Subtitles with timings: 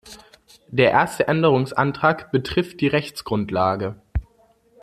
[0.69, 4.01] Der erste Änderungsantrag betrifft die Rechtsgrundlage.